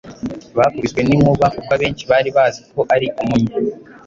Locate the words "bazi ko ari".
2.37-3.07